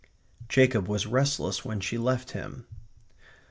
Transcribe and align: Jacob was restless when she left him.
Jacob 0.49 0.87
was 0.87 1.05
restless 1.05 1.63
when 1.63 1.79
she 1.79 1.95
left 1.95 2.31
him. 2.31 2.65